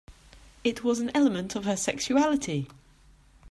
It 0.63 0.83
was 0.83 0.99
an 0.99 1.11
element 1.13 1.53
of 1.55 1.65
her 1.65 1.75
sexuality. 1.75 2.67